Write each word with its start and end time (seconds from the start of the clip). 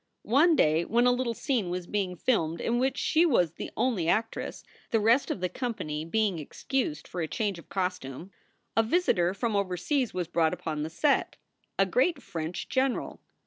One 0.23 0.55
day 0.55 0.83
when 0.83 1.05
a 1.05 1.11
little 1.11 1.35
scene 1.35 1.69
was 1.69 1.85
being 1.85 2.15
filmed 2.15 2.59
in 2.59 2.79
which 2.79 2.97
she 2.97 3.23
was 3.23 3.51
the 3.51 3.69
only 3.77 4.07
actress, 4.07 4.63
the 4.89 4.99
rest 4.99 5.29
of 5.29 5.41
the 5.41 5.47
company 5.47 6.05
being 6.05 6.39
excused 6.39 7.07
for 7.07 7.21
a 7.21 7.27
change 7.27 7.59
of 7.59 7.69
costume, 7.69 8.31
a 8.75 8.81
visitor 8.81 9.35
from 9.35 9.55
overseas 9.55 10.11
was 10.11 10.27
brought 10.27 10.55
upon 10.55 10.81
the 10.81 10.89
set, 10.89 11.35
a 11.77 11.85
great 11.85 12.19
French 12.19 12.67
general. 12.67 13.21